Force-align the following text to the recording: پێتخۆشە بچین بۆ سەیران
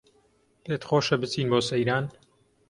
پێتخۆشە 0.63 1.15
بچین 1.21 1.47
بۆ 1.51 1.59
سەیران 1.69 2.05